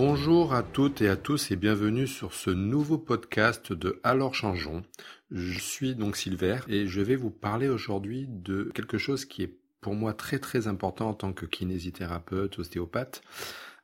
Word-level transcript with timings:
Bonjour 0.00 0.54
à 0.54 0.62
toutes 0.62 1.02
et 1.02 1.08
à 1.08 1.16
tous 1.16 1.50
et 1.50 1.56
bienvenue 1.56 2.06
sur 2.06 2.32
ce 2.32 2.50
nouveau 2.50 2.98
podcast 2.98 3.72
de 3.72 3.98
Alors 4.04 4.32
changeons. 4.32 4.84
Je 5.32 5.58
suis 5.58 5.96
donc 5.96 6.16
Silver 6.16 6.60
et 6.68 6.86
je 6.86 7.00
vais 7.00 7.16
vous 7.16 7.30
parler 7.30 7.68
aujourd'hui 7.68 8.26
de 8.28 8.70
quelque 8.76 8.96
chose 8.96 9.24
qui 9.24 9.42
est 9.42 9.52
pour 9.80 9.96
moi 9.96 10.12
très 10.12 10.38
très 10.38 10.68
important 10.68 11.08
en 11.08 11.14
tant 11.14 11.32
que 11.32 11.46
kinésithérapeute, 11.46 12.60
ostéopathe, 12.60 13.22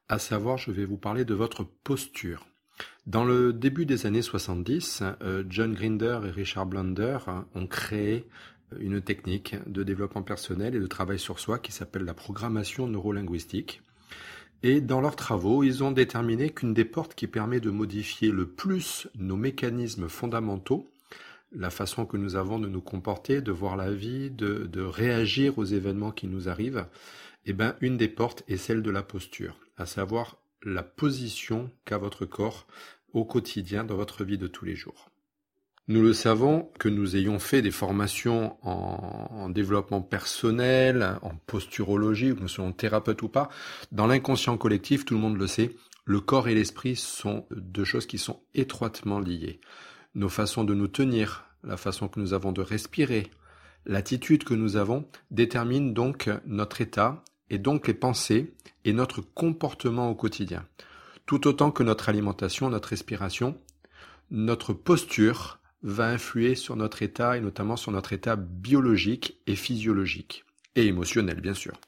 à 0.09 0.21
savoir 0.21 0.57
je 0.57 0.71
vais 0.71 0.85
vous 0.85 0.99
parler 0.99 1.25
de 1.25 1.35
votre 1.35 1.65
posture. 1.65 2.47
Dans 3.09 3.25
le 3.25 3.53
début 3.53 3.85
des 3.85 4.07
années 4.07 4.23
70, 4.23 5.03
euh, 5.21 5.43
John 5.49 5.75
Grinder 5.75 6.21
et 6.27 6.31
Richard 6.31 6.67
Blunder 6.67 7.19
ont 7.57 7.67
créé 7.67 8.25
une 8.79 9.01
technique 9.01 9.57
de 9.67 9.83
développement 9.83 10.23
personnel 10.23 10.77
et 10.77 10.81
de 10.81 10.87
travail 10.87 11.19
sur 11.19 11.41
soi 11.41 11.59
qui 11.59 11.73
s'appelle 11.73 12.05
la 12.05 12.15
programmation 12.15 12.87
neurolinguistique. 12.87 13.83
Et 14.67 14.81
dans 14.81 15.03
leurs 15.03 15.15
travaux, 15.15 15.63
ils 15.63 15.85
ont 15.85 15.91
déterminé 15.91 16.49
qu'une 16.49 16.73
des 16.73 16.87
portes 16.87 17.15
qui 17.15 17.27
permet 17.27 17.61
de 17.61 17.69
modifier 17.69 18.31
le 18.31 18.47
plus 18.47 19.09
nos 19.15 19.37
mécanismes 19.37 20.09
fondamentaux, 20.09 20.91
la 21.53 21.69
façon 21.69 22.07
que 22.07 22.17
nous 22.17 22.35
avons 22.35 22.59
de 22.59 22.67
nous 22.67 22.81
comporter, 22.81 23.43
de 23.43 23.53
voir 23.53 23.77
la 23.77 23.93
vie, 23.93 24.31
de, 24.31 24.81
réagir 24.81 25.59
aux 25.59 25.67
événements 25.67 26.13
qui 26.13 26.29
nous 26.29 26.49
arrivent, 26.49 26.87
eh 27.45 27.53
ben, 27.53 27.77
une 27.83 27.99
des 27.99 28.09
portes 28.09 28.43
est 28.49 28.57
celle 28.57 28.81
de 28.81 28.91
la 28.91 29.03
posture, 29.03 29.61
à 29.77 29.85
savoir 29.85 30.39
la 30.63 30.83
position 30.83 31.71
qu'a 31.85 31.99
votre 31.99 32.25
corps 32.25 32.67
au 33.13 33.27
quotidien 33.27 33.85
dans 33.85 33.97
votre 33.97 34.25
vie 34.25 34.39
de 34.39 34.47
tous 34.47 34.65
les 34.65 34.77
jours. 34.77 35.11
Nous 35.87 36.01
le 36.01 36.15
savons, 36.15 36.71
que 36.79 36.89
nous 36.89 37.15
ayons 37.15 37.39
fait 37.39 37.61
des 37.61 37.71
formations 37.71 38.57
en, 38.63 39.51
développement 39.51 40.01
personnel, 40.01 41.19
en 41.21 41.35
posturologie, 41.47 42.35
que 42.35 42.41
nous 42.41 42.49
soyons 42.49 42.73
thérapeutes 42.73 43.21
ou 43.21 43.29
pas, 43.29 43.51
dans 43.93 44.07
l'inconscient 44.07 44.57
collectif, 44.57 45.05
tout 45.05 45.15
le 45.15 45.21
monde 45.21 45.37
le 45.37 45.47
sait, 45.47 45.77
le 46.07 46.21
corps 46.21 46.49
et 46.49 46.55
l'esprit 46.55 46.97
sont 46.97 47.47
deux 47.51 47.85
choses 47.85 48.07
qui 48.07 48.17
sont 48.17 48.41
étroitement 48.55 49.21
liées. 49.21 49.61
Nos 50.15 50.31
façons 50.31 50.65
de 50.65 50.73
nous 50.73 50.89
tenir, 50.89 51.45
la 51.63 51.77
façon 51.77 52.09
que 52.09 52.19
nous 52.19 52.33
avons 52.33 52.53
de 52.53 52.63
respirer, 52.63 53.31
l'attitude 53.85 54.45
que 54.45 54.55
nous 54.55 54.77
avons 54.77 55.07
déterminent 55.31 55.93
donc 55.93 56.31
notre 56.47 56.81
état 56.81 57.23
et 57.51 57.59
donc 57.59 57.87
les 57.87 57.95
pensées 57.95 58.55
et 58.87 58.95
notre 58.95 59.21
comportement 59.21 60.09
au 60.09 60.15
quotidien. 60.15 60.65
Tout 61.27 61.47
autant 61.47 61.71
que 61.71 61.83
notre 61.83 62.09
alimentation, 62.09 62.71
notre 62.71 62.89
respiration, 62.91 63.59
notre 64.31 64.73
posture, 64.73 65.61
va 65.85 66.09
influer 66.09 66.55
sur 66.55 66.75
notre 66.77 67.03
état 67.03 67.37
et 67.37 67.41
notamment 67.41 67.77
sur 67.77 67.93
notre 67.93 68.13
état 68.13 68.37
biologique 68.37 69.39
et 69.47 69.55
physiologique 69.55 70.45
et 70.75 70.87
émotionnel 70.87 71.41
bien 71.41 71.55
sûr. 71.55 71.79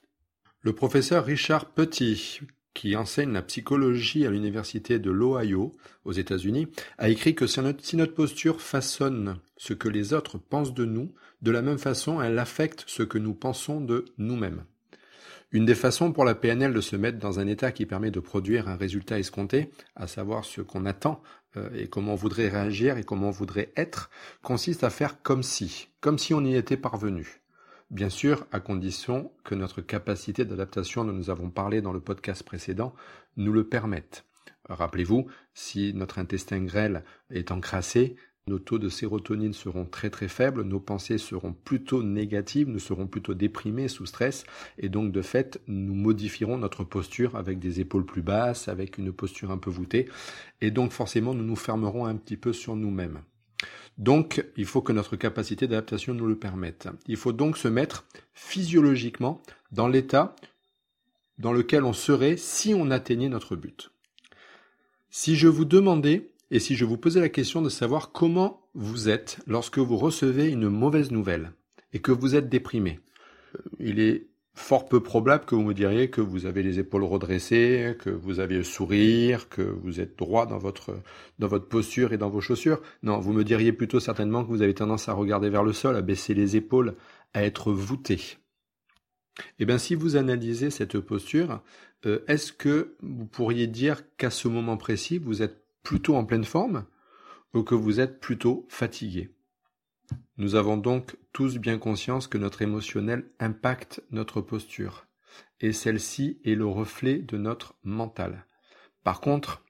Le 0.61 0.75
professeur 0.75 1.25
Richard 1.25 1.71
Petit, 1.71 2.41
qui 2.75 2.95
enseigne 2.95 3.33
la 3.33 3.43
psychologie 3.43 4.27
à 4.27 4.31
l'université 4.31 4.99
de 4.99 5.11
l'Ohio 5.11 5.73
aux 6.05 6.13
États-Unis, 6.13 6.69
a 6.99 7.09
écrit 7.09 7.35
que 7.35 7.47
si 7.47 7.61
notre, 7.61 8.15
posture 8.15 8.61
façonne 8.61 9.39
ce 9.57 9.73
que 9.73 9.89
les 9.89 10.13
autres 10.13 10.37
pensent 10.39 10.75
de 10.75 10.85
nous, 10.85 11.15
de 11.41 11.51
la 11.51 11.63
même 11.63 11.79
façon 11.79 12.21
elle 12.21 12.39
affecte 12.39 12.85
ce 12.87 13.03
que 13.03 13.19
nous 13.19 13.35
pensons 13.35 13.81
de 13.81 14.05
nous-mêmes. 14.19 14.65
Une 15.53 15.65
des 15.65 15.77
façons 15.77 16.13
pour 16.13 16.25
la 16.25 16.35
PNL 16.35 16.75
de 16.75 16.81
se 16.81 16.97
mettre 16.97 17.19
dans 17.19 17.39
un 17.39 17.47
état 17.47 17.71
qui 17.71 17.87
permet 17.87 18.11
de 18.11 18.19
produire 18.21 18.69
un 18.69 18.77
résultat 18.77 19.19
escompté, 19.19 19.71
à 19.95 20.09
savoir 20.09 20.45
ce 20.45 20.61
qu'on 20.61 20.87
attend 20.87 21.23
euh, 21.57 21.71
et 21.73 21.89
comment 21.89 22.13
on 22.13 22.17
voudrait 22.17 22.49
réagir 22.49 22.99
et 22.99 23.05
comment 23.05 23.29
on 23.29 23.33
voudrait 23.33 23.73
être, 23.77 24.11
consiste 24.43 24.83
à 24.83 24.91
faire 24.91 25.23
comme 25.23 25.45
si, 25.45 25.89
comme 26.01 26.19
si 26.19 26.35
on 26.35 26.45
y 26.45 26.57
était 26.57 26.77
parvenu. 26.77 27.41
Bien 27.91 28.11
sûr, 28.11 28.45
à 28.51 28.59
condition 28.59 29.31
que 29.45 29.55
notre 29.55 29.81
capacité 29.81 30.45
d'adaptation 30.45 31.05
dont 31.05 31.13
nous 31.13 31.31
avons 31.31 31.51
parlé 31.51 31.81
dans 31.81 31.93
le 31.93 32.01
podcast 32.01 32.43
précédent 32.43 32.93
nous 33.37 33.53
le 33.53 33.69
permette. 33.69 34.25
Rappelez-vous, 34.69 35.29
si 35.55 35.95
notre 35.95 36.19
intestin 36.19 36.65
grêle 36.65 37.05
est 37.31 37.53
encrassé, 37.53 38.17
nos 38.49 38.61
taux 38.61 38.79
de 38.79 38.89
sérotonine 38.89 39.53
seront 39.53 39.85
très 39.87 40.09
très 40.09 40.29
faibles, 40.29 40.63
nos 40.63 40.79
pensées 40.79 41.19
seront 41.19 41.53
plutôt 41.53 42.05
négatives, 42.05 42.69
nous 42.69 42.79
serons 42.79 43.09
plutôt 43.09 43.35
déprimés, 43.35 43.89
sous 43.89 44.07
stress, 44.07 44.45
et 44.79 44.89
donc 44.89 45.11
de 45.11 45.21
fait, 45.21 45.61
nous 45.67 45.97
modifierons 45.97 46.57
notre 46.57 46.85
posture 46.85 47.35
avec 47.35 47.59
des 47.59 47.81
épaules 47.81 48.07
plus 48.07 48.23
basses, 48.23 48.69
avec 48.69 48.99
une 48.99 49.13
posture 49.13 49.51
un 49.51 49.59
peu 49.59 49.71
voûtée, 49.71 50.09
et 50.61 50.71
donc 50.71 50.93
forcément, 50.93 51.35
nous 51.35 51.43
nous 51.43 51.57
fermerons 51.57 52.07
un 52.07 52.15
petit 52.15 52.37
peu 52.37 52.53
sur 52.53 52.77
nous-mêmes. 52.77 53.21
Donc, 53.99 54.45
il 54.57 54.67
faut 54.67 54.83
que 54.83 54.93
notre 54.93 55.17
capacité 55.17 55.67
d'adaptation 55.67 56.15
nous 56.15 56.27
le 56.27 56.39
permette. 56.39 56.89
Il 57.09 57.17
faut 57.17 57.33
donc 57.33 57.57
se 57.57 57.67
mettre 57.67 58.07
physiologiquement 58.33 59.43
dans 59.73 59.89
l'état 59.89 60.37
dans 61.39 61.53
lequel 61.53 61.83
on 61.83 61.95
serait 61.95 62.37
si 62.37 62.75
on 62.75 62.91
atteignait 62.91 63.29
notre 63.29 63.57
but. 63.57 63.91
Si 65.11 65.35
je 65.35 65.49
vous 65.49 65.65
demandais 65.65 66.31
et 66.51 66.59
si 66.61 66.77
je 66.77 66.85
vous 66.85 66.97
posais 66.97 67.21
la 67.21 67.29
question 67.29 67.63
de 67.63 67.69
savoir 67.69 68.13
comment 68.13 68.69
vous 68.75 69.09
êtes 69.09 69.39
lorsque 69.47 69.79
vous 69.79 69.97
recevez 69.97 70.49
une 70.49 70.69
mauvaise 70.69 71.11
nouvelle 71.11 71.53
et 71.93 72.01
que 72.01 72.13
vous 72.13 72.35
êtes 72.35 72.49
déprimé, 72.49 73.01
euh, 73.55 73.63
il 73.81 74.01
est 74.01 74.29
fort 74.57 74.89
peu 74.89 75.03
probable 75.03 75.45
que 75.45 75.55
vous 75.55 75.63
me 75.63 75.75
diriez 75.75 76.09
que 76.09 76.23
vous 76.23 76.47
avez 76.47 76.63
les 76.63 76.79
épaules 76.79 77.05
redressées, 77.05 77.95
que 77.99 78.09
vous 78.09 78.41
avez 78.41 78.57
le 78.57 78.65
sourire, 78.65 79.51
que 79.51 79.61
vous 79.61 80.01
êtes 80.01 80.19
droit 80.19 80.47
dans 80.47 80.59
votre, 80.59 80.99
dans 81.39 81.47
votre 81.47 81.69
posture 81.69 82.15
et 82.15 82.19
dans 82.19 82.31
vos 82.31 82.41
chaussures. 82.41 82.81
Non, 83.03 83.19
vous 83.19 83.35
me 83.35 83.45
diriez 83.45 83.73
plutôt 83.73 84.01
certainement 84.01 84.43
que 84.43 84.49
vous 84.49 84.63
avez 84.63 84.75
tendance 84.75 85.11
à 85.11 85.13
regarder 85.13 85.51
vers 85.51 85.63
le 85.63 85.75
sol, 85.75 85.95
à 85.95 86.01
baisser 86.01 86.33
les 86.33 86.57
épaules, 86.57 86.95
à 87.35 87.45
être 87.45 87.71
voûté. 87.71 88.39
Eh 89.59 89.67
bien, 89.67 89.77
si 89.77 89.95
vous 89.95 90.17
analysez 90.17 90.71
cette 90.71 90.99
posture, 91.01 91.61
euh, 92.07 92.21
est-ce 92.27 92.53
que 92.53 92.97
vous 93.03 93.27
pourriez 93.27 93.67
dire 93.67 94.05
qu'à 94.17 94.31
ce 94.31 94.49
moment 94.49 94.79
précis, 94.79 95.19
vous 95.19 95.43
êtes 95.43 95.66
plutôt 95.87 96.17
en 96.17 96.25
pleine 96.25 96.43
forme 96.43 96.85
ou 97.55 97.63
que 97.63 97.77
vous 97.77 98.01
êtes 98.01 98.19
plutôt 98.19 98.67
fatigué. 98.69 99.31
Nous 100.37 100.57
avons 100.57 100.77
donc 100.77 101.17
tous 101.33 101.59
bien 101.59 101.79
conscience 101.79 102.27
que 102.27 102.39
notre 102.39 102.61
émotionnel 102.63 103.31
impacte 103.39 104.03
notre 104.11 104.41
posture, 104.41 105.07
et 105.61 105.73
celle-ci 105.73 106.41
est 106.45 106.57
le 106.57 106.67
reflet 106.67 107.19
de 107.19 107.37
notre 107.37 107.77
mental. 107.85 108.47
Par 109.05 109.21
contre, 109.21 109.65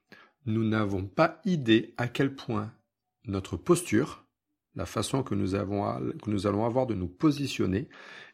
nous 0.47 0.67
n'avons 0.67 1.05
pas 1.05 1.43
idée 1.45 1.93
à 1.99 2.09
quel 2.09 2.35
point 2.35 2.73
notre 3.27 3.59
posture, 3.59 4.25
la 4.75 4.87
façon 4.87 5.23
que 5.23 5.35
nous, 5.35 5.55
allons 5.55 6.65
avoir 6.65 6.87
de 6.87 6.95
nous 6.95 7.09
positionner, 7.09 7.91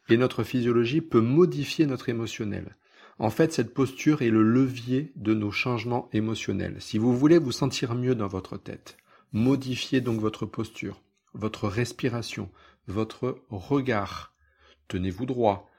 et 0.07 0.15
notre 0.15 0.45
physiologie 0.45 1.01
peut 1.01 1.19
modifier 1.19 1.85
notre 1.85 2.07
émotionnel. 2.07 2.77
En 3.19 3.29
fait, 3.29 3.53
cette 3.53 3.73
posture 3.73 4.21
est 4.21 4.29
le 4.29 4.43
levier 4.43 5.11
de 5.15 5.33
nos 5.33 5.51
changements 5.51 6.09
émotionnels. 6.13 6.77
Si 6.79 6.97
vous 6.97 7.15
voulez 7.15 7.37
vous 7.37 7.51
sentir 7.51 7.95
mieux 7.95 8.15
dans 8.15 8.27
votre 8.27 8.57
tête, 8.57 8.97
modifiez 9.31 10.01
donc 10.01 10.19
votre 10.19 10.45
posture, 10.45 11.01
votre 11.33 11.67
respiration, 11.67 12.49
votre 12.87 13.43
regard. 13.49 14.33
Tenez-vous 14.87 15.25
droit. 15.25 15.69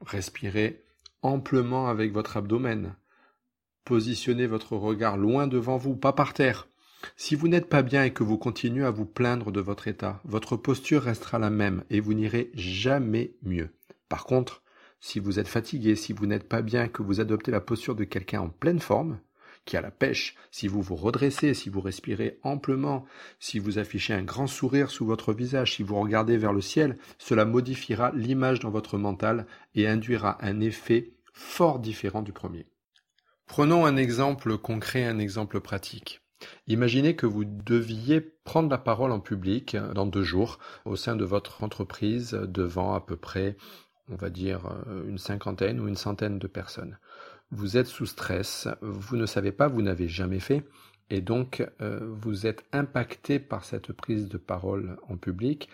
Respirez 0.00 0.84
amplement 1.22 1.88
avec 1.88 2.12
votre 2.12 2.36
abdomen. 2.36 2.94
Positionnez 3.84 4.46
votre 4.46 4.76
regard 4.76 5.16
loin 5.16 5.46
devant 5.46 5.76
vous, 5.76 5.96
pas 5.96 6.12
par 6.12 6.34
terre. 6.34 6.68
Si 7.16 7.34
vous 7.34 7.48
n'êtes 7.48 7.68
pas 7.68 7.82
bien 7.82 8.04
et 8.04 8.12
que 8.12 8.24
vous 8.24 8.38
continuez 8.38 8.84
à 8.84 8.90
vous 8.90 9.06
plaindre 9.06 9.52
de 9.52 9.60
votre 9.60 9.88
état, 9.88 10.20
votre 10.24 10.56
posture 10.56 11.02
restera 11.02 11.38
la 11.38 11.50
même 11.50 11.84
et 11.90 12.00
vous 12.00 12.14
n'irez 12.14 12.50
jamais 12.54 13.34
mieux. 13.42 13.70
Par 14.08 14.24
contre, 14.24 14.62
si 15.00 15.18
vous 15.18 15.38
êtes 15.38 15.48
fatigué, 15.48 15.96
si 15.96 16.12
vous 16.12 16.26
n'êtes 16.26 16.48
pas 16.48 16.62
bien, 16.62 16.88
que 16.88 17.02
vous 17.02 17.20
adoptez 17.20 17.50
la 17.50 17.60
posture 17.60 17.94
de 17.94 18.04
quelqu'un 18.04 18.40
en 18.40 18.48
pleine 18.48 18.80
forme, 18.80 19.20
qui 19.64 19.76
a 19.76 19.80
la 19.80 19.90
pêche, 19.90 20.34
si 20.50 20.66
vous 20.66 20.80
vous 20.80 20.96
redressez, 20.96 21.52
si 21.52 21.68
vous 21.68 21.80
respirez 21.80 22.38
amplement, 22.42 23.04
si 23.38 23.58
vous 23.58 23.78
affichez 23.78 24.14
un 24.14 24.22
grand 24.22 24.46
sourire 24.46 24.90
sous 24.90 25.04
votre 25.04 25.32
visage, 25.32 25.74
si 25.74 25.82
vous 25.82 26.00
regardez 26.00 26.38
vers 26.38 26.54
le 26.54 26.62
ciel, 26.62 26.98
cela 27.18 27.44
modifiera 27.44 28.10
l'image 28.14 28.60
dans 28.60 28.70
votre 28.70 28.96
mental 28.96 29.46
et 29.74 29.86
induira 29.86 30.38
un 30.40 30.60
effet 30.60 31.12
fort 31.34 31.78
différent 31.78 32.22
du 32.22 32.32
premier. 32.32 32.66
Prenons 33.46 33.84
un 33.84 33.96
exemple 33.96 34.56
concret, 34.58 35.04
un 35.04 35.18
exemple 35.18 35.60
pratique. 35.60 36.22
Imaginez 36.66 37.16
que 37.16 37.26
vous 37.26 37.44
deviez 37.44 38.20
prendre 38.20 38.70
la 38.70 38.78
parole 38.78 39.10
en 39.10 39.20
public 39.20 39.76
dans 39.94 40.06
deux 40.06 40.22
jours 40.22 40.58
au 40.84 40.96
sein 40.96 41.16
de 41.16 41.24
votre 41.24 41.64
entreprise 41.64 42.32
devant 42.32 42.94
à 42.94 43.00
peu 43.00 43.16
près 43.16 43.56
on 44.10 44.16
va 44.16 44.30
dire 44.30 44.66
euh, 44.88 45.08
une 45.08 45.18
cinquantaine 45.18 45.80
ou 45.80 45.88
une 45.88 45.96
centaine 45.96 46.38
de 46.38 46.46
personnes. 46.46 46.98
Vous 47.50 47.76
êtes 47.76 47.86
sous 47.86 48.06
stress, 48.06 48.68
vous 48.82 49.16
ne 49.16 49.26
savez 49.26 49.52
pas, 49.52 49.68
vous 49.68 49.82
n'avez 49.82 50.08
jamais 50.08 50.40
fait, 50.40 50.64
et 51.10 51.20
donc 51.20 51.66
euh, 51.80 52.00
vous 52.02 52.46
êtes 52.46 52.64
impacté 52.72 53.38
par 53.38 53.64
cette 53.64 53.92
prise 53.92 54.28
de 54.28 54.36
parole 54.36 54.98
en 55.08 55.16
public 55.16 55.68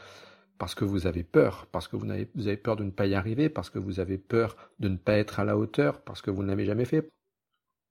parce 0.59 0.75
que 0.75 0.85
vous 0.85 1.07
avez 1.07 1.25
peur, 1.25 1.67
parce 1.73 1.89
que 1.89 1.97
vous 1.97 2.11
avez, 2.11 2.57
peur 2.57 2.77
de 2.77 2.85
ne 2.85 2.91
pas 2.91 3.07
y 3.07 3.15
arriver, 3.15 3.49
parce 3.49 3.71
que 3.71 3.79
vous 3.79 4.01
avez 4.01 4.19
peur 4.19 4.57
de 4.79 4.89
ne 4.89 4.97
pas 4.97 5.15
être 5.15 5.41
à 5.41 5.45
la 5.45 5.59
hauteur, 5.59 6.01
parce 6.03 6.23
que 6.23 6.31
vous 6.31 6.43
ne 6.43 6.49
l'avez 6.49 6.65
jamais 6.65 6.85
fait, 6.85 7.11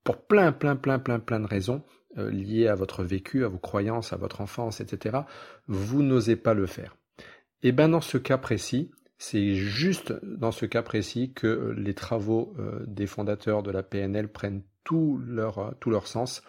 pour 0.03 0.25
plein, 0.25 0.51
plein, 0.51 0.75
plein, 0.75 0.99
plein, 0.99 1.19
plein 1.19 1.39
de 1.39 1.45
raisons 1.45 1.83
euh, 2.17 2.31
liées 2.31 2.67
à 2.67 2.75
votre 2.75 3.03
vécu, 3.03 3.43
à 3.43 3.47
vos 3.47 3.57
croyances, 3.57 4.13
à 4.13 4.17
votre 4.17 4.41
enfance, 4.41 4.81
etc. 4.81 5.19
Vous 5.67 6.03
n'osez 6.03 6.35
pas 6.35 6.53
le 6.53 6.65
faire. 6.65 6.95
Et 7.63 7.71
bien 7.71 7.89
dans 7.89 8.01
ce 8.01 8.17
cas 8.17 8.37
précis, 8.37 8.91
c'est 9.25 9.55
juste 9.55 10.13
dans 10.21 10.51
ce 10.51 10.65
cas 10.65 10.81
précis 10.81 11.31
que 11.33 11.47
euh, 11.47 11.73
les 11.77 11.93
travaux 11.93 12.53
euh, 12.59 12.83
des 12.85 13.07
fondateurs 13.07 13.63
de 13.63 13.71
la 13.71 13.81
PNL 13.81 14.27
prennent 14.27 14.63
tout 14.83 15.17
leur, 15.25 15.75
tout 15.79 15.89
leur 15.89 16.07
sens. 16.07 16.43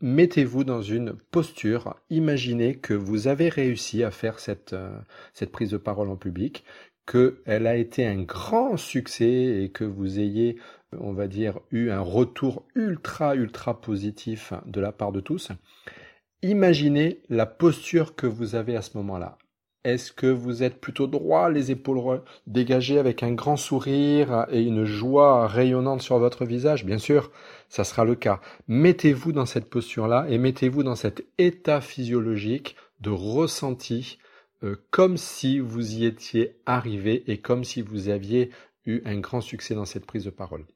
Mettez-vous 0.00 0.62
dans 0.62 0.82
une 0.82 1.14
posture, 1.14 1.96
imaginez 2.08 2.76
que 2.76 2.94
vous 2.94 3.26
avez 3.26 3.48
réussi 3.48 4.04
à 4.04 4.12
faire 4.12 4.38
cette, 4.38 4.72
euh, 4.72 4.96
cette 5.34 5.50
prise 5.50 5.72
de 5.72 5.78
parole 5.78 6.10
en 6.10 6.16
public, 6.16 6.64
qu'elle 7.06 7.66
a 7.66 7.74
été 7.74 8.06
un 8.06 8.22
grand 8.22 8.76
succès 8.76 9.64
et 9.64 9.72
que 9.72 9.82
vous 9.82 10.20
ayez, 10.20 10.60
on 10.92 11.12
va 11.12 11.26
dire, 11.26 11.58
eu 11.72 11.90
un 11.90 12.02
retour 12.02 12.68
ultra, 12.76 13.34
ultra 13.34 13.80
positif 13.80 14.52
de 14.64 14.80
la 14.80 14.92
part 14.92 15.10
de 15.10 15.20
tous. 15.20 15.50
Imaginez 16.42 17.20
la 17.28 17.46
posture 17.46 18.14
que 18.14 18.28
vous 18.28 18.54
avez 18.54 18.76
à 18.76 18.82
ce 18.82 18.96
moment-là. 18.96 19.38
Est-ce 19.82 20.12
que 20.12 20.26
vous 20.26 20.62
êtes 20.62 20.78
plutôt 20.78 21.06
droit, 21.06 21.48
les 21.48 21.70
épaules 21.70 22.22
dégagées 22.46 22.98
avec 22.98 23.22
un 23.22 23.32
grand 23.32 23.56
sourire 23.56 24.46
et 24.50 24.60
une 24.62 24.84
joie 24.84 25.46
rayonnante 25.46 26.02
sur 26.02 26.18
votre 26.18 26.44
visage? 26.44 26.84
Bien 26.84 26.98
sûr, 26.98 27.30
ça 27.70 27.84
sera 27.84 28.04
le 28.04 28.14
cas. 28.14 28.40
Mettez-vous 28.68 29.32
dans 29.32 29.46
cette 29.46 29.70
posture-là 29.70 30.26
et 30.28 30.36
mettez-vous 30.36 30.82
dans 30.82 30.96
cet 30.96 31.24
état 31.38 31.80
physiologique 31.80 32.76
de 33.00 33.08
ressenti 33.08 34.18
euh, 34.62 34.76
comme 34.90 35.16
si 35.16 35.58
vous 35.58 35.94
y 35.94 36.04
étiez 36.04 36.60
arrivé 36.66 37.24
et 37.26 37.40
comme 37.40 37.64
si 37.64 37.80
vous 37.80 38.10
aviez 38.10 38.50
eu 38.84 39.00
un 39.06 39.18
grand 39.18 39.40
succès 39.40 39.74
dans 39.74 39.86
cette 39.86 40.04
prise 40.04 40.24
de 40.24 40.30
parole 40.30 40.66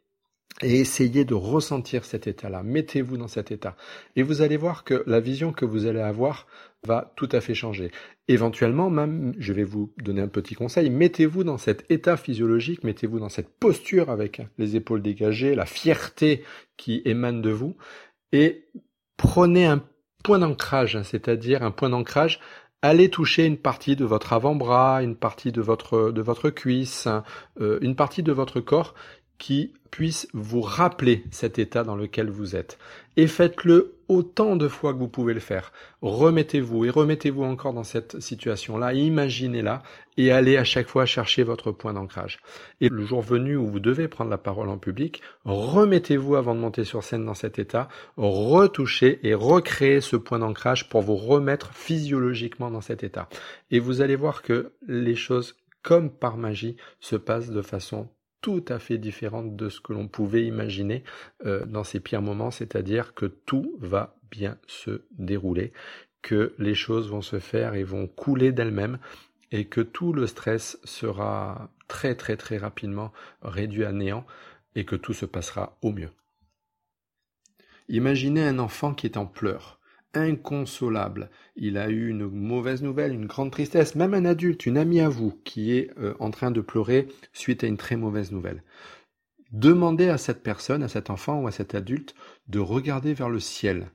et 0.63 0.81
essayez 0.81 1.25
de 1.25 1.35
ressentir 1.35 2.05
cet 2.05 2.27
état-là. 2.27 2.63
Mettez-vous 2.63 3.17
dans 3.17 3.29
cet 3.29 3.51
état. 3.51 3.77
Et 4.15 4.23
vous 4.23 4.41
allez 4.41 4.57
voir 4.57 4.85
que 4.85 5.03
la 5.07 5.19
vision 5.21 5.53
que 5.53 5.65
vous 5.65 5.87
allez 5.87 6.01
avoir 6.01 6.47
va 6.87 7.13
tout 7.17 7.29
à 7.33 7.41
fait 7.41 7.55
changer. 7.55 7.91
Éventuellement, 8.29 8.89
même, 8.89 9.35
je 9.39 9.53
vais 9.53 9.65
vous 9.65 9.93
donner 10.03 10.21
un 10.21 10.29
petit 10.29 10.55
conseil, 10.55 10.91
mettez-vous 10.91 11.43
dans 11.43 11.59
cet 11.59 11.91
état 11.91 12.17
physiologique, 12.17 12.85
mettez-vous 12.85 13.19
dans 13.19 13.29
cette 13.29 13.59
posture 13.59 14.11
avec 14.11 14.43
les 14.59 14.77
épaules 14.77 15.03
dégagées, 15.03 15.55
la 15.55 15.67
fierté 15.67 16.45
qui 16.77 17.03
émane 17.05 17.43
de 17.43 17.51
vous, 17.51 17.77
et 18.33 18.67
prenez 19.17 19.67
un 19.67 19.83
point 20.23 20.39
d'ancrage, 20.39 21.03
c'est-à-dire 21.03 21.63
un 21.63 21.71
point 21.71 21.91
d'ancrage 21.91 22.41
allez 22.85 23.09
toucher 23.09 23.47
une 23.47 23.57
partie 23.57 23.97
de 23.97 24.05
votre 24.05 24.35
avant-bras, 24.35 25.03
une 25.03 25.17
partie 25.17 25.53
de 25.53 25.63
votre, 25.63 26.11
de 26.11 26.21
votre 26.21 26.51
cuisse, 26.51 27.09
euh, 27.59 27.79
une 27.81 27.97
partie 27.97 28.23
de 28.23 28.31
votre 28.31 28.61
corps 28.61 28.95
qui 29.39 29.73
puisse 29.91 30.27
vous 30.33 30.61
rappeler 30.61 31.25
cet 31.31 31.59
état 31.59 31.85
dans 31.85 31.95
lequel 31.95 32.29
vous 32.29 32.57
êtes. 32.57 32.79
Et 33.17 33.29
faites-le 33.29 33.95
autant 34.09 34.57
de 34.57 34.67
fois 34.67 34.93
que 34.93 34.99
vous 34.99 35.09
pouvez 35.09 35.35
le 35.35 35.41
faire. 35.41 35.73
Remettez-vous 36.03 36.85
et 36.85 36.91
remettez-vous 36.91 37.45
encore 37.45 37.73
dans 37.73 37.85
cette 37.85 38.21
situation-là, 38.21 38.93
imaginez-la 38.93 39.83
et 40.17 40.33
allez 40.33 40.57
à 40.57 40.65
chaque 40.65 40.89
fois 40.89 41.07
chercher 41.07 41.43
votre 41.45 41.71
point 41.71 41.93
d'ancrage. 41.93 42.41
Et 42.81 42.89
le 42.89 43.05
jour 43.05 43.21
venu 43.21 43.57
où 43.57 43.67
vous 43.67 43.81
devez 43.81 44.09
prendre 44.09 44.31
la 44.31 44.39
parole 44.39 44.69
en 44.69 44.79
public, 44.79 45.23
remettez-vous 45.45 46.35
avant 46.35 46.55
de 46.57 46.61
monter 46.61 46.85
sur 46.85 47.05
scène 47.05 47.25
dans 47.25 47.35
cet 47.35 47.59
état, 47.59 47.89
retouchez 48.17 49.21
et 49.23 49.35
recréez 49.35 50.01
ce 50.01 50.17
point 50.17 50.41
d'ancrage 50.41 50.89
pour 50.89 51.03
vous 51.03 51.17
remettre 51.17 51.73
physiologiquement 51.73 52.71
dans 52.71 52.81
cet 52.81 53.05
état. 53.05 53.29
Et 53.71 53.79
vous 53.79 54.01
allez 54.01 54.17
voir 54.17 54.43
que 54.43 54.73
les 54.89 55.15
choses 55.15 55.55
comme 55.83 56.11
par 56.11 56.37
magie 56.37 56.77
se 56.99 57.15
passent 57.15 57.51
de 57.51 57.63
façon 57.63 58.09
tout 58.45 58.63
à 58.69 58.79
fait 58.79 58.99
différente 58.99 59.57
de 59.57 59.71
ce 59.71 59.81
que 59.81 59.95
l'on 59.95 60.07
pouvait 60.07 60.45
imaginer 60.45 61.03
euh, 61.47 61.65
dans 61.65 61.83
ces 61.83 61.99
pires 61.99 62.21
moments, 62.21 62.51
c'est-à-dire 62.51 63.15
que 63.15 63.25
tout 63.25 63.75
va 63.79 64.19
bien 64.31 64.59
se 64.67 65.07
dérouler, 65.13 65.73
que 66.21 66.55
les 66.59 66.75
choses 66.75 67.09
vont 67.09 67.23
se 67.23 67.39
faire 67.39 67.73
et 67.73 67.85
vont 67.85 68.07
couler 68.07 68.53
d'elles-mêmes, 68.53 68.99
et 69.51 69.65
que 69.65 69.81
tout 69.81 70.13
le 70.13 70.27
stress 70.27 70.79
sera 70.85 71.71
très 71.89 72.17
très 72.17 72.37
très 72.37 72.59
rapidement 72.59 73.15
réduit 73.41 73.87
à 73.87 73.93
néant, 73.93 74.27
et 74.75 74.85
que 74.85 74.97
tout 74.97 75.15
se 75.15 75.25
passera 75.25 75.79
au 75.81 75.91
mieux. 75.91 76.11
Imaginez 77.89 78.47
un 78.47 78.59
enfant 78.59 78.93
qui 78.93 79.07
est 79.07 79.17
en 79.17 79.25
pleurs 79.25 79.81
inconsolable. 80.15 81.31
Il 81.57 81.79
a 81.79 81.89
eu 81.89 82.09
une 82.09 82.27
mauvaise 82.27 82.83
nouvelle, 82.83 83.13
une 83.13 83.27
grande 83.27 83.51
tristesse, 83.51 83.95
même 83.95 84.15
un 84.15 84.25
adulte, 84.25 84.67
une 84.67 84.79
amie 84.79 85.01
à 85.01 85.09
vous, 85.09 85.39
qui 85.45 85.73
est 85.73 85.91
euh, 85.99 86.15
en 86.21 86.31
train 86.31 86.51
de 86.51 86.61
pleurer 86.61 87.09
suite 87.33 87.65
à 87.65 87.67
une 87.67 87.77
très 87.77 87.97
mauvaise 87.97 88.33
nouvelle. 88.33 88.63
Demandez 89.53 90.09
à 90.09 90.19
cette 90.19 90.43
personne, 90.43 90.83
à 90.83 90.89
cet 90.89 91.11
enfant 91.11 91.41
ou 91.41 91.47
à 91.47 91.53
cet 91.53 91.75
adulte 91.75 92.15
de 92.49 92.59
regarder 92.59 93.15
vers 93.15 93.29
le 93.29 93.41
ciel 93.41 93.91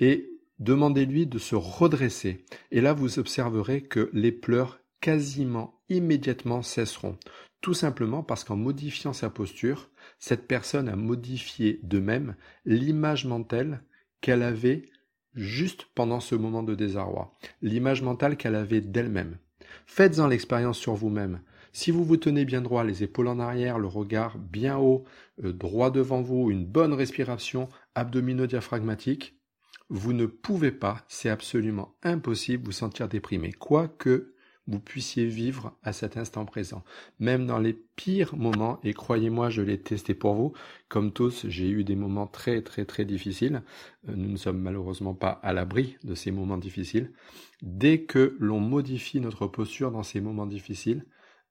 et 0.00 0.30
demandez-lui 0.58 1.26
de 1.26 1.38
se 1.38 1.54
redresser. 1.54 2.44
Et 2.70 2.80
là, 2.80 2.92
vous 2.92 3.18
observerez 3.18 3.82
que 3.82 4.10
les 4.12 4.32
pleurs 4.32 4.80
quasiment 5.00 5.80
immédiatement 5.88 6.62
cesseront. 6.62 7.16
Tout 7.60 7.74
simplement 7.74 8.22
parce 8.22 8.44
qu'en 8.44 8.56
modifiant 8.56 9.12
sa 9.12 9.30
posture, 9.30 9.90
cette 10.18 10.46
personne 10.46 10.88
a 10.88 10.96
modifié 10.96 11.80
de 11.82 12.00
même 12.00 12.36
l'image 12.64 13.26
mentale 13.26 13.82
qu'elle 14.20 14.42
avait 14.42 14.88
juste 15.34 15.86
pendant 15.94 16.20
ce 16.20 16.34
moment 16.34 16.62
de 16.62 16.74
désarroi, 16.74 17.34
l'image 17.62 18.02
mentale 18.02 18.36
qu'elle 18.36 18.54
avait 18.54 18.80
d'elle-même. 18.80 19.38
Faites-en 19.86 20.26
l'expérience 20.26 20.78
sur 20.78 20.94
vous-même. 20.94 21.40
Si 21.72 21.90
vous 21.90 22.04
vous 22.04 22.16
tenez 22.16 22.44
bien 22.44 22.62
droit, 22.62 22.82
les 22.82 23.04
épaules 23.04 23.28
en 23.28 23.38
arrière, 23.38 23.78
le 23.78 23.86
regard 23.86 24.38
bien 24.38 24.78
haut, 24.78 25.04
euh, 25.44 25.52
droit 25.52 25.90
devant 25.90 26.20
vous, 26.20 26.50
une 26.50 26.66
bonne 26.66 26.92
respiration 26.92 27.68
abdomino-diaphragmatique, 27.94 29.36
vous 29.88 30.12
ne 30.12 30.26
pouvez 30.26 30.72
pas, 30.72 31.04
c'est 31.08 31.30
absolument 31.30 31.94
impossible, 32.02 32.64
vous 32.64 32.72
sentir 32.72 33.08
déprimé. 33.08 33.52
Quoique 33.52 34.34
vous 34.70 34.78
puissiez 34.78 35.26
vivre 35.26 35.76
à 35.82 35.92
cet 35.92 36.16
instant 36.16 36.44
présent. 36.44 36.84
Même 37.18 37.46
dans 37.46 37.58
les 37.58 37.72
pires 37.72 38.36
moments, 38.36 38.78
et 38.84 38.94
croyez-moi, 38.94 39.50
je 39.50 39.62
l'ai 39.62 39.80
testé 39.80 40.14
pour 40.14 40.34
vous, 40.34 40.52
comme 40.88 41.12
tous, 41.12 41.44
j'ai 41.48 41.68
eu 41.68 41.82
des 41.82 41.96
moments 41.96 42.28
très 42.28 42.62
très 42.62 42.84
très 42.84 43.04
difficiles. 43.04 43.62
Euh, 44.08 44.14
nous 44.14 44.30
ne 44.30 44.36
sommes 44.36 44.60
malheureusement 44.60 45.14
pas 45.14 45.40
à 45.42 45.52
l'abri 45.52 45.96
de 46.04 46.14
ces 46.14 46.30
moments 46.30 46.56
difficiles. 46.56 47.12
Dès 47.62 48.02
que 48.02 48.36
l'on 48.38 48.60
modifie 48.60 49.20
notre 49.20 49.48
posture 49.48 49.90
dans 49.90 50.04
ces 50.04 50.20
moments 50.20 50.46
difficiles, 50.46 51.04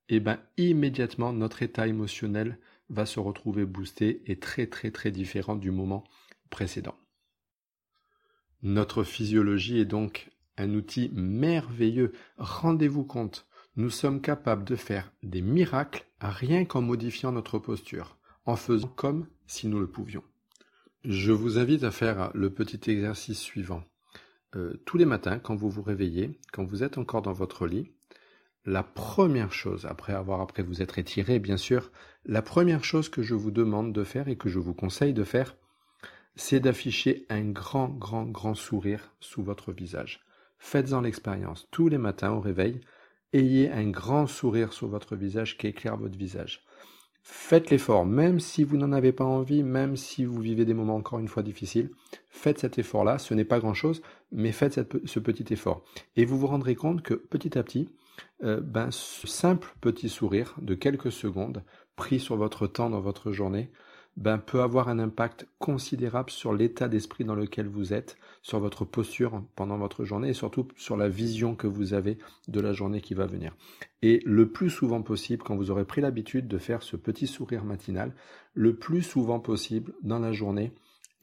eh 0.07 0.21
ben, 0.21 0.39
immédiatement, 0.57 1.33
notre 1.33 1.61
état 1.61 1.87
émotionnel 1.87 2.57
va 2.89 3.05
se 3.05 3.19
retrouver 3.19 3.65
boosté 3.65 4.23
et 4.25 4.39
très 4.39 4.65
très 4.65 4.91
très 4.91 5.11
différent 5.11 5.55
du 5.55 5.71
moment 5.71 6.05
précédent. 6.49 6.95
Notre 8.63 9.03
physiologie 9.03 9.79
est 9.79 9.85
donc 9.85 10.31
un 10.59 10.73
outil 10.75 11.09
merveilleux. 11.13 12.11
Rendez-vous 12.37 13.03
compte, 13.03 13.47
nous 13.75 13.89
sommes 13.89 14.21
capables 14.21 14.65
de 14.65 14.75
faire 14.75 15.11
des 15.23 15.41
miracles 15.41 16.05
rien 16.21 16.65
qu'en 16.65 16.81
modifiant 16.81 17.31
notre 17.31 17.59
posture, 17.59 18.17
en 18.45 18.55
faisant 18.55 18.89
comme 18.89 19.27
si 19.47 19.67
nous 19.67 19.79
le 19.79 19.87
pouvions. 19.87 20.23
Je 21.05 21.31
vous 21.31 21.57
invite 21.57 21.83
à 21.83 21.91
faire 21.91 22.29
le 22.33 22.49
petit 22.49 22.91
exercice 22.91 23.39
suivant. 23.39 23.83
Euh, 24.55 24.81
tous 24.85 24.97
les 24.97 25.05
matins, 25.05 25.39
quand 25.39 25.55
vous 25.55 25.69
vous 25.69 25.81
réveillez, 25.81 26.37
quand 26.51 26.65
vous 26.65 26.83
êtes 26.83 26.97
encore 26.97 27.21
dans 27.21 27.33
votre 27.33 27.67
lit, 27.67 27.91
la 28.65 28.83
première 28.83 29.53
chose, 29.53 29.85
après 29.85 30.13
avoir 30.13 30.41
après 30.41 30.63
vous 30.63 30.81
être 30.81 30.99
étiré, 30.99 31.39
bien 31.39 31.55
sûr, 31.55 31.91
la 32.25 32.41
première 32.41 32.83
chose 32.83 33.07
que 33.07 33.21
je 33.21 33.33
vous 33.33 33.51
demande 33.51 33.93
de 33.93 34.03
faire 34.03 34.27
et 34.27 34.35
que 34.35 34.49
je 34.49 34.59
vous 34.59 34.73
conseille 34.73 35.13
de 35.13 35.23
faire, 35.23 35.55
c'est 36.35 36.59
d'afficher 36.59 37.25
un 37.29 37.49
grand, 37.49 37.87
grand, 37.87 38.25
grand 38.25 38.55
sourire 38.55 39.13
sous 39.19 39.43
votre 39.43 39.71
visage. 39.71 40.21
Faites-en 40.59 41.01
l'expérience. 41.01 41.67
Tous 41.71 41.87
les 41.87 41.97
matins 41.97 42.31
au 42.31 42.39
réveil, 42.39 42.81
ayez 43.33 43.71
un 43.71 43.89
grand 43.89 44.27
sourire 44.27 44.73
sur 44.73 44.87
votre 44.87 45.15
visage 45.15 45.57
qui 45.57 45.67
éclaire 45.67 45.97
votre 45.97 46.17
visage. 46.17 46.63
Faites 47.21 47.69
l'effort, 47.69 48.05
même 48.05 48.39
si 48.39 48.63
vous 48.63 48.77
n'en 48.77 48.91
avez 48.91 49.11
pas 49.11 49.25
envie, 49.25 49.63
même 49.63 49.95
si 49.95 50.25
vous 50.25 50.39
vivez 50.39 50.65
des 50.65 50.73
moments 50.73 50.95
encore 50.95 51.19
une 51.19 51.27
fois 51.27 51.43
difficiles, 51.43 51.91
faites 52.29 52.59
cet 52.59 52.79
effort-là, 52.79 53.19
ce 53.19 53.33
n'est 53.33 53.45
pas 53.45 53.59
grand-chose, 53.59 54.01
mais 54.31 54.51
faites 54.51 54.79
ce 55.05 55.19
petit 55.19 55.53
effort. 55.53 55.83
Et 56.15 56.25
vous 56.25 56.39
vous 56.39 56.47
rendrez 56.47 56.75
compte 56.75 57.01
que 57.01 57.13
petit 57.13 57.57
à 57.57 57.63
petit, 57.63 57.89
euh, 58.43 58.59
ben, 58.61 58.89
ce 58.91 59.27
simple 59.27 59.75
petit 59.81 60.09
sourire 60.09 60.55
de 60.61 60.75
quelques 60.75 61.11
secondes, 61.11 61.63
pris 61.95 62.19
sur 62.19 62.35
votre 62.35 62.67
temps 62.67 62.89
dans 62.89 63.01
votre 63.01 63.31
journée, 63.31 63.69
ben, 64.19 64.37
peut 64.37 64.61
avoir 64.61 64.89
un 64.89 64.99
impact 64.99 65.47
considérable 65.59 66.29
sur 66.29 66.53
l'état 66.53 66.89
d'esprit 66.89 67.23
dans 67.23 67.35
lequel 67.35 67.67
vous 67.67 67.93
êtes, 67.93 68.17
sur 68.41 68.59
votre 68.59 68.83
posture 68.83 69.41
pendant 69.55 69.77
votre 69.77 70.03
journée 70.03 70.29
et 70.29 70.33
surtout 70.33 70.67
sur 70.75 70.97
la 70.97 71.07
vision 71.07 71.55
que 71.55 71.67
vous 71.67 71.93
avez 71.93 72.17
de 72.49 72.59
la 72.59 72.73
journée 72.73 72.99
qui 72.99 73.13
va 73.13 73.25
venir. 73.25 73.55
Et 74.01 74.21
le 74.25 74.51
plus 74.51 74.69
souvent 74.69 75.01
possible, 75.01 75.43
quand 75.43 75.55
vous 75.55 75.71
aurez 75.71 75.85
pris 75.85 76.01
l'habitude 76.01 76.49
de 76.49 76.57
faire 76.57 76.83
ce 76.83 76.97
petit 76.97 77.27
sourire 77.27 77.63
matinal, 77.63 78.13
le 78.53 78.75
plus 78.75 79.03
souvent 79.03 79.39
possible 79.39 79.93
dans 80.03 80.19
la 80.19 80.33
journée, 80.33 80.73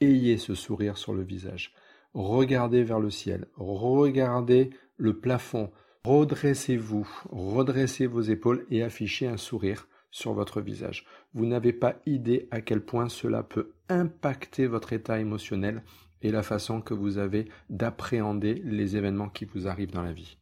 ayez 0.01 0.39
ce 0.39 0.55
sourire 0.55 0.97
sur 0.97 1.13
le 1.13 1.23
visage. 1.23 1.75
Regardez 2.15 2.83
vers 2.83 3.01
le 3.01 3.11
ciel, 3.11 3.47
regardez 3.57 4.71
le 4.97 5.19
plafond, 5.19 5.71
redressez-vous, 6.05 7.07
redressez 7.31 8.07
vos 8.07 8.23
épaules 8.23 8.65
et 8.71 8.83
affichez 8.83 9.27
un 9.27 9.37
sourire 9.37 9.87
sur 10.17 10.33
votre 10.33 10.63
visage. 10.63 11.05
Vous 11.35 11.45
n'avez 11.45 11.75
pas 11.75 11.97
idée 12.07 12.49
à 12.51 12.63
quel 12.63 12.81
point 12.81 13.11
cela 13.11 13.43
peut 13.43 13.73
impacter 13.91 14.67
votre 14.67 14.95
état 14.95 15.21
émotionnel 15.21 15.83
et 16.23 16.31
la 16.31 16.43
façon 16.43 16.81
que 16.81 16.95
vous 16.95 17.19
avez 17.19 17.51
d'appréhender 17.69 18.63
les 18.65 18.97
événements 18.97 19.29
qui 19.29 19.45
vous 19.45 19.69
arrivent 19.69 19.93
dans 19.93 20.03
la 20.03 20.15
vie. 20.15 20.39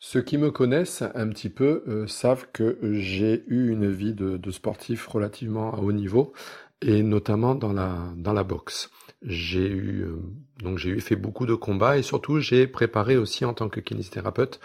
Ceux 0.00 0.22
qui 0.22 0.38
me 0.38 0.50
connaissent 0.50 1.02
un 1.14 1.28
petit 1.28 1.50
peu 1.50 1.84
euh, 1.86 2.06
savent 2.06 2.46
que 2.50 2.78
j'ai 2.94 3.44
eu 3.46 3.70
une 3.70 3.90
vie 3.90 4.14
de, 4.14 4.50
sportif 4.50 5.06
relativement 5.06 5.74
à 5.74 5.78
haut 5.78 5.92
niveau 5.92 6.32
et 6.80 7.02
notamment 7.02 7.54
dans 7.54 7.74
la, 7.74 8.10
dans 8.16 8.32
la 8.32 8.44
boxe. 8.44 8.90
J'ai 9.20 9.68
eu, 9.68 10.02
euh, 10.02 10.16
donc 10.62 10.78
j'ai 10.78 10.90
eu 10.90 11.00
fait 11.00 11.16
beaucoup 11.16 11.44
de 11.44 11.54
combats 11.54 11.98
et 11.98 12.02
surtout 12.02 12.40
j'ai 12.40 12.66
préparé 12.66 13.18
aussi 13.18 13.44
en 13.44 13.52
tant 13.52 13.68
que 13.68 13.80
kinésithérapeute 13.80 14.60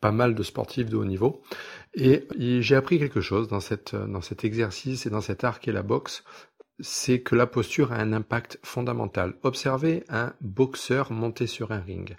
pas 0.00 0.12
mal 0.12 0.34
de 0.34 0.42
sportifs 0.42 0.88
de 0.90 0.96
haut 0.96 1.04
niveau. 1.04 1.42
Et, 1.94 2.26
j'ai 2.60 2.76
appris 2.76 2.98
quelque 2.98 3.20
chose 3.20 3.48
dans, 3.48 3.60
cette, 3.60 3.94
dans 3.94 4.20
cet 4.20 4.44
exercice 4.44 5.06
et 5.06 5.10
dans 5.10 5.20
cet 5.20 5.44
art 5.44 5.60
qu'est 5.60 5.72
la 5.72 5.82
boxe, 5.82 6.24
c'est 6.80 7.20
que 7.20 7.36
la 7.36 7.46
posture 7.46 7.92
a 7.92 7.96
un 7.96 8.12
impact 8.12 8.58
fondamental. 8.62 9.34
Observez 9.42 10.04
un 10.08 10.32
boxeur 10.40 11.12
monté 11.12 11.46
sur 11.46 11.72
un 11.72 11.80
ring. 11.80 12.16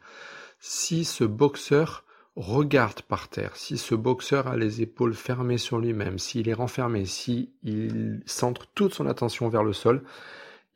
Si 0.60 1.04
ce 1.04 1.24
boxeur 1.24 2.06
regarde 2.36 3.02
par 3.02 3.30
terre, 3.30 3.56
si 3.56 3.78
ce 3.78 3.96
boxeur 3.96 4.48
a 4.48 4.58
les 4.58 4.82
épaules 4.82 5.14
fermées 5.14 5.58
sur 5.58 5.80
lui-même, 5.80 6.20
s'il 6.20 6.50
est 6.50 6.54
renfermé, 6.54 7.06
s'il 7.06 7.50
centre 8.26 8.68
toute 8.74 8.94
son 8.94 9.08
attention 9.08 9.48
vers 9.50 9.64
le 9.64 9.74
sol, 9.74 10.04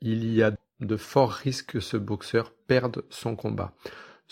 il 0.00 0.32
y 0.32 0.42
a 0.42 0.52
de 0.80 0.96
forts 0.96 1.32
risques 1.32 1.72
que 1.72 1.80
ce 1.80 1.96
boxeur 1.96 2.52
perde 2.66 3.04
son 3.10 3.36
combat. 3.36 3.72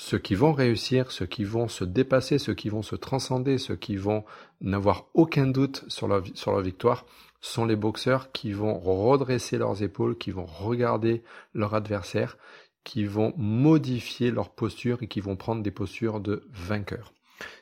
Ceux 0.00 0.18
qui 0.20 0.36
vont 0.36 0.52
réussir, 0.52 1.10
ceux 1.10 1.26
qui 1.26 1.42
vont 1.42 1.66
se 1.66 1.82
dépasser, 1.82 2.38
ceux 2.38 2.54
qui 2.54 2.68
vont 2.68 2.82
se 2.82 2.94
transcender, 2.94 3.58
ceux 3.58 3.74
qui 3.74 3.96
vont 3.96 4.24
n'avoir 4.60 5.06
aucun 5.12 5.48
doute 5.48 5.84
sur 5.88 6.06
leur, 6.06 6.22
victoire, 6.60 7.04
sont 7.40 7.64
les 7.64 7.74
boxeurs 7.74 8.30
qui 8.30 8.52
vont 8.52 8.78
redresser 8.78 9.58
leurs 9.58 9.82
épaules, 9.82 10.16
qui 10.16 10.30
vont 10.30 10.46
regarder 10.46 11.24
leur 11.52 11.74
adversaire, 11.74 12.38
qui 12.84 13.06
vont 13.06 13.34
modifier 13.36 14.30
leur 14.30 14.50
posture 14.50 15.02
et 15.02 15.08
qui 15.08 15.20
vont 15.20 15.34
prendre 15.34 15.64
des 15.64 15.72
postures 15.72 16.20
de 16.20 16.46
vainqueur. 16.52 17.12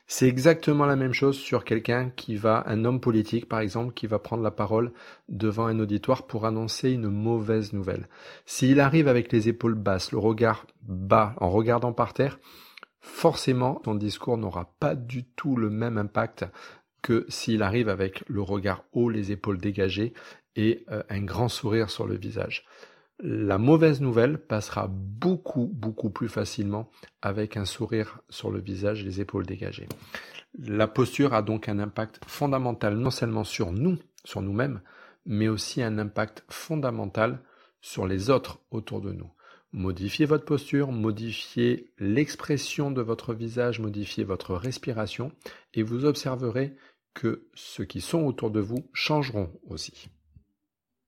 C'est 0.08 0.28
exactement 0.28 0.86
la 0.86 0.94
même 0.94 1.12
chose 1.12 1.36
sur 1.36 1.64
quelqu'un 1.64 2.10
qui 2.10 2.36
va, 2.36 2.62
un 2.66 2.84
homme 2.84 3.00
politique 3.00 3.48
par 3.48 3.58
exemple, 3.58 3.92
qui 3.92 4.06
va 4.06 4.20
prendre 4.20 4.42
la 4.42 4.52
parole 4.52 4.92
devant 5.28 5.66
un 5.66 5.80
auditoire 5.80 6.28
pour 6.28 6.46
annoncer 6.46 6.90
une 6.90 7.08
mauvaise 7.08 7.72
nouvelle. 7.72 8.08
S'il 8.44 8.78
arrive 8.78 9.08
avec 9.08 9.32
les 9.32 9.48
épaules 9.48 9.74
basses, 9.74 10.12
le 10.12 10.18
regard 10.18 10.66
bas, 10.82 11.34
en 11.38 11.50
regardant 11.50 11.92
par 11.92 12.12
terre, 12.14 12.38
forcément 13.00 13.82
son 13.84 13.96
discours 13.96 14.38
n'aura 14.38 14.76
pas 14.78 14.94
du 14.94 15.24
tout 15.24 15.56
le 15.56 15.70
même 15.70 15.98
impact 15.98 16.44
que 17.02 17.26
s'il 17.28 17.62
arrive 17.62 17.88
avec 17.88 18.22
le 18.28 18.42
regard 18.42 18.84
haut, 18.92 19.10
les 19.10 19.32
épaules 19.32 19.58
dégagées 19.58 20.14
et 20.54 20.84
euh, 20.90 21.02
un 21.08 21.22
grand 21.22 21.48
sourire 21.48 21.90
sur 21.90 22.06
le 22.06 22.16
visage. 22.16 22.64
La 23.18 23.56
mauvaise 23.56 24.02
nouvelle 24.02 24.36
passera 24.36 24.88
beaucoup, 24.88 25.70
beaucoup 25.72 26.10
plus 26.10 26.28
facilement 26.28 26.90
avec 27.22 27.56
un 27.56 27.64
sourire 27.64 28.20
sur 28.28 28.50
le 28.50 28.60
visage 28.60 29.04
les 29.04 29.22
épaules 29.22 29.46
dégagées. 29.46 29.88
La 30.58 30.86
posture 30.86 31.32
a 31.32 31.40
donc 31.40 31.68
un 31.68 31.78
impact 31.78 32.20
fondamental 32.26 32.96
non 32.96 33.10
seulement 33.10 33.44
sur 33.44 33.72
nous, 33.72 33.98
sur 34.24 34.42
nous-mêmes, 34.42 34.82
mais 35.24 35.48
aussi 35.48 35.82
un 35.82 35.98
impact 35.98 36.44
fondamental 36.48 37.40
sur 37.80 38.06
les 38.06 38.28
autres 38.28 38.60
autour 38.70 39.00
de 39.00 39.12
nous. 39.12 39.30
Modifiez 39.72 40.26
votre 40.26 40.44
posture, 40.44 40.92
modifiez 40.92 41.92
l'expression 41.98 42.90
de 42.90 43.00
votre 43.00 43.32
visage, 43.32 43.80
modifiez 43.80 44.24
votre 44.24 44.54
respiration 44.54 45.32
et 45.72 45.82
vous 45.82 46.04
observerez 46.04 46.76
que 47.14 47.48
ceux 47.54 47.84
qui 47.84 48.02
sont 48.02 48.24
autour 48.24 48.50
de 48.50 48.60
vous 48.60 48.88
changeront 48.92 49.50
aussi. 49.66 50.08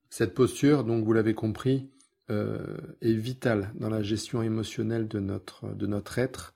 Cette 0.08 0.34
posture, 0.34 0.84
donc 0.84 1.04
vous 1.04 1.12
l'avez 1.12 1.34
compris, 1.34 1.90
euh, 2.30 2.76
est 3.00 3.14
vitale 3.14 3.70
dans 3.74 3.88
la 3.88 4.02
gestion 4.02 4.42
émotionnelle 4.42 5.08
de 5.08 5.18
notre, 5.18 5.74
de 5.74 5.86
notre 5.86 6.18
être. 6.18 6.54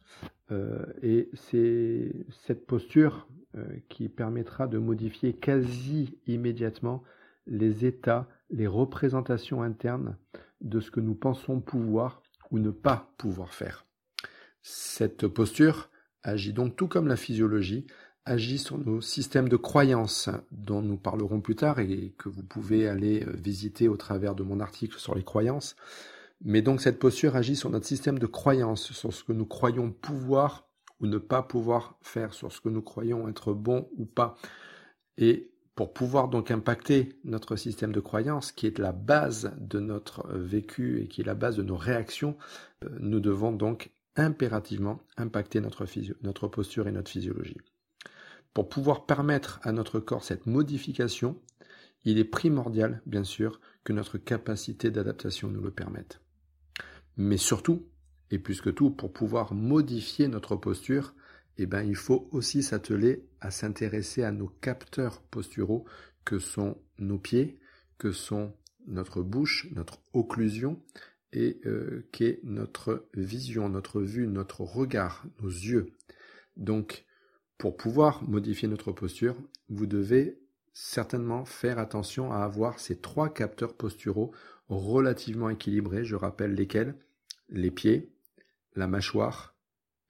Euh, 0.50 0.84
et 1.02 1.30
c'est 1.34 2.12
cette 2.46 2.66
posture 2.66 3.26
euh, 3.56 3.64
qui 3.88 4.08
permettra 4.08 4.66
de 4.66 4.78
modifier 4.78 5.32
quasi 5.32 6.18
immédiatement 6.26 7.02
les 7.46 7.86
états, 7.86 8.28
les 8.50 8.66
représentations 8.66 9.62
internes 9.62 10.16
de 10.60 10.80
ce 10.80 10.90
que 10.90 11.00
nous 11.00 11.14
pensons 11.14 11.60
pouvoir 11.60 12.22
ou 12.50 12.58
ne 12.58 12.70
pas 12.70 13.12
pouvoir 13.16 13.54
faire. 13.54 13.86
Cette 14.62 15.26
posture 15.26 15.90
agit 16.22 16.52
donc 16.52 16.76
tout 16.76 16.86
comme 16.86 17.08
la 17.08 17.16
physiologie 17.16 17.86
agit 18.24 18.58
sur 18.58 18.78
nos 18.78 19.00
systèmes 19.00 19.48
de 19.48 19.56
croyances 19.56 20.30
dont 20.52 20.80
nous 20.80 20.96
parlerons 20.96 21.40
plus 21.40 21.56
tard 21.56 21.80
et 21.80 22.14
que 22.18 22.28
vous 22.28 22.42
pouvez 22.42 22.88
aller 22.88 23.24
euh, 23.24 23.32
visiter 23.32 23.88
au 23.88 23.96
travers 23.96 24.34
de 24.34 24.42
mon 24.42 24.60
article 24.60 24.98
sur 24.98 25.14
les 25.14 25.24
croyances. 25.24 25.76
Mais 26.44 26.62
donc 26.62 26.80
cette 26.80 26.98
posture 26.98 27.36
agit 27.36 27.56
sur 27.56 27.70
notre 27.70 27.86
système 27.86 28.18
de 28.18 28.26
croyances, 28.26 28.92
sur 28.92 29.12
ce 29.12 29.24
que 29.24 29.32
nous 29.32 29.46
croyons 29.46 29.90
pouvoir 29.90 30.68
ou 31.00 31.06
ne 31.06 31.18
pas 31.18 31.42
pouvoir 31.42 31.96
faire, 32.00 32.32
sur 32.34 32.52
ce 32.52 32.60
que 32.60 32.68
nous 32.68 32.82
croyons 32.82 33.28
être 33.28 33.52
bon 33.52 33.88
ou 33.96 34.04
pas. 34.04 34.36
Et 35.18 35.50
pour 35.74 35.92
pouvoir 35.92 36.28
donc 36.28 36.50
impacter 36.50 37.18
notre 37.24 37.56
système 37.56 37.92
de 37.92 38.00
croyances, 38.00 38.52
qui 38.52 38.66
est 38.66 38.78
la 38.78 38.92
base 38.92 39.52
de 39.58 39.80
notre 39.80 40.26
euh, 40.28 40.38
vécu 40.38 41.00
et 41.00 41.08
qui 41.08 41.22
est 41.22 41.24
la 41.24 41.34
base 41.34 41.56
de 41.56 41.62
nos 41.62 41.76
réactions, 41.76 42.36
euh, 42.84 42.88
nous 43.00 43.20
devons 43.20 43.52
donc 43.52 43.90
impérativement 44.14 45.00
impacter 45.16 45.60
notre 45.60 46.46
posture 46.46 46.86
et 46.86 46.92
notre 46.92 47.10
physiologie. 47.10 47.56
Pour 48.54 48.68
pouvoir 48.68 49.06
permettre 49.06 49.60
à 49.62 49.72
notre 49.72 50.00
corps 50.00 50.24
cette 50.24 50.46
modification, 50.46 51.40
il 52.04 52.18
est 52.18 52.24
primordial, 52.24 53.00
bien 53.06 53.24
sûr, 53.24 53.60
que 53.84 53.92
notre 53.92 54.18
capacité 54.18 54.90
d'adaptation 54.90 55.48
nous 55.48 55.62
le 55.62 55.70
permette. 55.70 56.20
Mais 57.16 57.36
surtout, 57.36 57.86
et 58.30 58.38
plus 58.38 58.60
que 58.60 58.70
tout, 58.70 58.90
pour 58.90 59.12
pouvoir 59.12 59.54
modifier 59.54 60.28
notre 60.28 60.56
posture, 60.56 61.14
eh 61.58 61.66
ben, 61.66 61.82
il 61.82 61.96
faut 61.96 62.28
aussi 62.32 62.62
s'atteler 62.62 63.26
à 63.40 63.50
s'intéresser 63.50 64.22
à 64.22 64.32
nos 64.32 64.48
capteurs 64.48 65.20
posturaux 65.22 65.84
que 66.24 66.38
sont 66.38 66.78
nos 66.98 67.18
pieds, 67.18 67.58
que 67.98 68.12
sont 68.12 68.54
notre 68.86 69.22
bouche, 69.22 69.68
notre 69.72 70.00
occlusion 70.12 70.82
et 71.32 71.60
euh, 71.66 72.08
qu'est 72.12 72.40
notre 72.42 73.06
vision, 73.14 73.68
notre 73.68 74.00
vue, 74.02 74.26
notre 74.26 74.62
regard, 74.62 75.24
nos 75.40 75.48
yeux. 75.48 75.92
Donc, 76.56 77.04
pour 77.62 77.76
pouvoir 77.76 78.28
modifier 78.28 78.66
notre 78.66 78.90
posture, 78.90 79.36
vous 79.68 79.86
devez 79.86 80.40
certainement 80.72 81.44
faire 81.44 81.78
attention 81.78 82.32
à 82.32 82.38
avoir 82.38 82.80
ces 82.80 82.96
trois 82.96 83.32
capteurs 83.32 83.74
posturaux 83.74 84.32
relativement 84.68 85.48
équilibrés. 85.48 86.04
Je 86.04 86.16
rappelle 86.16 86.56
lesquels 86.56 86.96
les 87.50 87.70
pieds, 87.70 88.10
la 88.74 88.88
mâchoire 88.88 89.54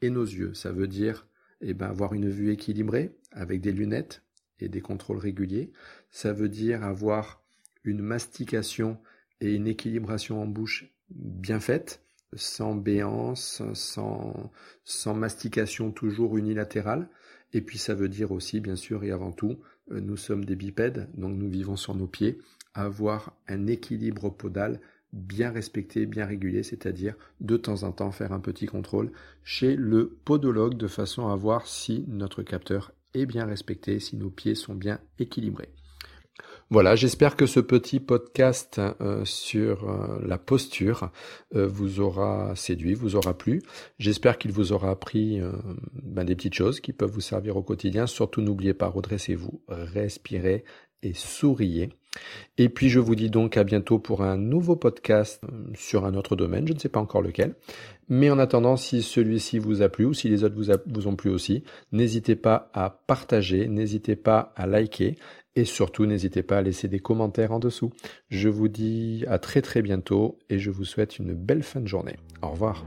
et 0.01 0.09
nos 0.09 0.25
yeux. 0.25 0.55
Ça 0.55 0.73
veut 0.73 0.89
dire 0.89 1.27
eh 1.61 1.75
ben, 1.75 1.89
avoir 1.89 2.15
une 2.15 2.31
vue 2.31 2.53
équilibrée 2.53 3.19
avec 3.33 3.61
des 3.61 3.73
lunettes 3.73 4.23
et 4.59 4.71
des 4.71 4.81
contrôles 4.81 5.19
réguliers. 5.19 5.75
Ça 6.09 6.33
veut 6.33 6.49
dire 6.49 6.83
avoir 6.83 7.43
une 7.85 8.01
mastication 8.01 8.97
et 9.43 9.55
une 9.55 9.67
équilibration 9.67 10.41
en 10.41 10.47
bouche 10.47 10.91
bien 11.11 11.61
faite, 11.61 12.03
sans 12.35 12.75
béance, 12.75 13.63
sans, 13.75 14.51
sans 14.87 15.15
mastication 15.15 15.93
toujours 15.93 16.39
unilatérale. 16.39 17.11
Et 17.53 17.61
puis 17.61 17.79
ça 17.79 17.95
veut 17.95 18.09
dire 18.09 18.33
aussi, 18.33 18.61
bien 18.61 18.77
sûr 18.77 19.05
et 19.05 19.11
avant 19.11 19.33
tout, 19.33 19.59
euh, 19.91 20.01
nous 20.01 20.17
sommes 20.17 20.45
des 20.45 20.57
bipèdes, 20.57 21.09
donc 21.15 21.37
nous 21.37 21.49
vivons 21.49 21.77
sur 21.77 21.95
nos 21.95 22.07
pieds, 22.07 22.39
avoir 22.75 23.37
un 23.49 23.67
équilibre 23.67 24.31
podal 24.31 24.81
bien 25.13 25.51
respecté, 25.51 26.07
bien 26.07 26.25
régulier, 26.25 26.63
c'est-à-dire 26.63 27.15
de 27.41 27.57
temps 27.57 27.83
en 27.83 27.93
temps 27.93 28.13
faire 28.13 28.33
un 28.33 28.41
petit 28.41 28.67
contrôle 28.67 29.13
chez 29.45 29.77
le 29.77 30.09
podologue 30.25 30.77
de 30.77 30.87
façon 30.87 31.29
à 31.29 31.37
voir 31.37 31.67
si 31.67 32.05
notre 32.09 32.43
capteur 32.43 32.93
est 33.13 33.27
bien 33.27 33.45
respecté, 33.45 34.01
si 34.01 34.17
nos 34.17 34.31
pieds 34.31 34.55
sont 34.55 34.75
bien 34.75 35.01
équilibrés. 35.19 35.75
Voilà, 36.73 36.97
j'espère 36.97 37.37
que 37.37 37.45
ce 37.45 37.61
petit 37.61 38.01
podcast 38.01 38.81
euh, 39.03 39.27
sur 39.27 39.91
euh, 39.91 40.19
la 40.27 40.39
posture 40.39 41.11
euh, 41.55 41.67
vous 41.67 42.01
aura 42.01 42.57
séduit, 42.57 42.95
vous 42.95 43.15
aura 43.15 43.37
plu. 43.37 43.61
J'espère 43.99 44.39
qu'il 44.39 44.53
vous 44.53 44.73
aura 44.73 44.89
appris 44.89 45.39
ben, 46.03 46.25
des 46.25 46.35
petites 46.35 46.55
choses 46.55 46.81
qui 46.81 46.95
peuvent 46.95 47.11
vous 47.11 47.21
servir 47.21 47.59
au 47.59 47.63
quotidien. 47.63 48.07
Surtout, 48.07 48.41
n'oubliez 48.41 48.73
pas, 48.73 48.89
redressez-vous, 48.89 49.61
respirez 49.69 50.65
et 51.03 51.13
souriez. 51.13 51.91
Et 52.59 52.69
puis 52.69 52.89
je 52.89 53.01
vous 53.01 53.15
dis 53.15 53.31
donc 53.31 53.57
à 53.57 53.65
bientôt 53.65 53.99
pour 53.99 54.23
un 54.23 54.37
nouveau 54.37 54.77
podcast 54.77 55.43
sur 55.75 56.05
un 56.05 56.15
autre 56.15 56.37
domaine, 56.37 56.67
je 56.69 56.75
ne 56.75 56.79
sais 56.79 56.91
pas 56.91 57.01
encore 57.01 57.23
lequel. 57.23 57.55
Mais 58.09 58.31
en 58.31 58.39
attendant, 58.39 58.77
si 58.77 59.03
celui-ci 59.03 59.59
vous 59.59 59.81
a 59.81 59.89
plu 59.89 60.05
ou 60.05 60.13
si 60.13 60.29
les 60.29 60.45
autres 60.45 60.55
vous, 60.55 60.73
vous 60.87 61.09
ont 61.09 61.17
plu 61.17 61.31
aussi, 61.31 61.65
n'hésitez 61.93 62.37
pas 62.37 62.71
à 62.75 62.91
partager, 62.91 63.69
n'hésitez 63.69 64.17
pas 64.17 64.53
à 64.57 64.67
liker 64.67 65.17
et 65.55 65.65
surtout, 65.65 66.07
n'hésitez 66.07 66.43
pas 66.43 66.59
à 66.59 66.63
laisser 66.63 66.89
des 66.89 67.01
commentaires 67.01 67.53
en 67.53 67.59
dessous. 67.59 67.91
Je 68.31 68.49
vous 68.49 68.69
dis 68.69 69.25
à 69.29 69.39
très 69.39 69.63
très 69.63 69.83
bientôt 69.83 70.39
et 70.49 70.59
je 70.59 70.71
vous 70.71 70.85
souhaite 70.85 71.19
une 71.19 71.35
belle 71.35 71.63
fin 71.63 71.81
de 71.81 71.89
journée. 71.89 72.17
Au 72.43 72.51
revoir. 72.51 72.85